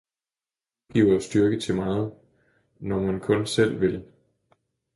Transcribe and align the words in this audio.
Gud 0.87 0.93
giver 0.93 1.15
os 1.17 1.23
styrke 1.23 1.59
til 1.59 1.75
meget, 1.75 2.13
når 2.79 2.99
man 2.99 3.19
kun 3.19 3.45
selv 3.45 3.81
vil! 3.81 4.05